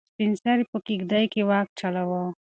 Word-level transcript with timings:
سپین 0.13 0.31
سرې 0.43 0.63
په 0.71 0.77
کيږدۍ 0.85 1.25
کې 1.33 1.41
واک 1.49 1.67
چلاوه. 1.79 2.23